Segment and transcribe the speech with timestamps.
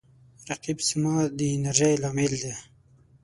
[0.49, 2.53] رقیب زما د انرژۍ لامل دی